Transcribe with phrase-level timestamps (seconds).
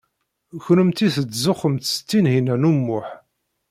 [0.65, 3.07] Kennemti tettzuxxumt s Tinhinan u Muḥ.